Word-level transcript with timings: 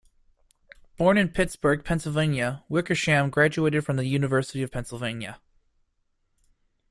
Born 0.97 1.19
in 1.19 1.29
Pittsburgh, 1.29 1.85
Pennsylvania, 1.85 2.63
Wickersham 2.69 3.29
graduated 3.29 3.85
from 3.85 3.97
the 3.97 4.05
University 4.07 4.63
of 4.63 4.71
Pennsylvania. 4.71 5.39